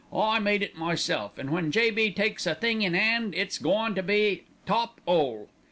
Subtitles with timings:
[0.11, 2.13] I made it myself, and when J.B.
[2.13, 5.47] takes a thing in 'and, it's goin' to be top 'ole.